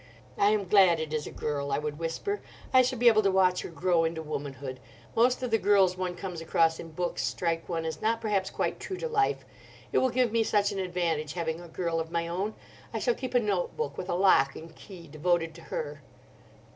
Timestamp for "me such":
10.31-10.71